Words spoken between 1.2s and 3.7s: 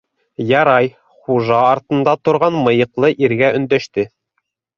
хужа артында торған мыйыҡлы иргә